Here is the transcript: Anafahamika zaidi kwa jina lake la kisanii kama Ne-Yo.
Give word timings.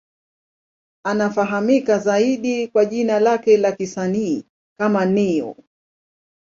Anafahamika 1.05 1.99
zaidi 1.99 2.67
kwa 2.67 2.85
jina 2.85 3.19
lake 3.19 3.57
la 3.57 3.71
kisanii 3.71 4.43
kama 4.79 5.05
Ne-Yo. 5.05 5.55